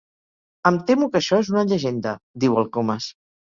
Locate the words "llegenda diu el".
1.69-2.69